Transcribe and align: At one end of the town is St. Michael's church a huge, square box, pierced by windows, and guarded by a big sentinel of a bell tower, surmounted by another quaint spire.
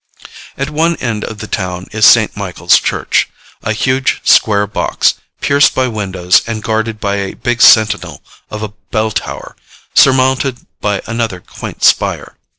At 0.57 0.71
one 0.71 0.95
end 0.95 1.23
of 1.23 1.37
the 1.37 1.47
town 1.47 1.85
is 1.91 2.07
St. 2.07 2.35
Michael's 2.35 2.79
church 2.79 3.29
a 3.61 3.71
huge, 3.71 4.19
square 4.23 4.65
box, 4.65 5.13
pierced 5.41 5.75
by 5.75 5.87
windows, 5.89 6.41
and 6.47 6.63
guarded 6.63 6.99
by 6.99 7.17
a 7.17 7.35
big 7.35 7.61
sentinel 7.61 8.23
of 8.49 8.63
a 8.63 8.73
bell 8.89 9.11
tower, 9.11 9.55
surmounted 9.93 10.65
by 10.79 11.03
another 11.05 11.39
quaint 11.39 11.83
spire. 11.83 12.35